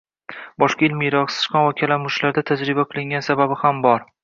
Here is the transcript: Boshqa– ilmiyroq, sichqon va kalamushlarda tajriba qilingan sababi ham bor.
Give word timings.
Boshqa– 0.61 0.85
ilmiyroq, 0.87 1.33
sichqon 1.35 1.67
va 1.67 1.77
kalamushlarda 1.83 2.45
tajriba 2.53 2.89
qilingan 2.95 3.29
sababi 3.31 3.63
ham 3.67 3.87
bor. 3.89 4.11